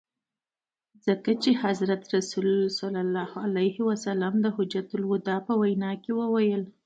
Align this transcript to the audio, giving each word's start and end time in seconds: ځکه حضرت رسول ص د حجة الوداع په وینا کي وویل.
ځکه 1.05 1.31
حضرت 1.63 2.01
رسول 2.15 2.47
ص 2.77 2.79
د 4.43 4.45
حجة 4.55 4.87
الوداع 4.97 5.39
په 5.47 5.53
وینا 5.61 5.91
کي 6.03 6.11
وویل. 6.19 6.63